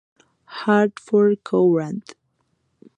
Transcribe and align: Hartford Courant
Hartford 0.65 1.43
Courant 1.43 2.15